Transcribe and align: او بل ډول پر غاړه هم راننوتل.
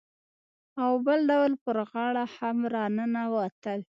او 0.83 0.91
بل 1.05 1.19
ډول 1.29 1.51
پر 1.63 1.77
غاړه 1.91 2.23
هم 2.35 2.57
راننوتل. 2.73 3.79